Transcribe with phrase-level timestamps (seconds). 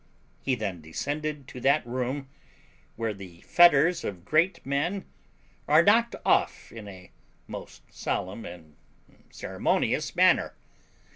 [0.41, 2.27] He then descended to that room
[2.95, 5.05] where the fetters of great men
[5.67, 7.11] are knocked off in a
[7.45, 8.77] most solemn and
[9.29, 10.55] ceremonious manner.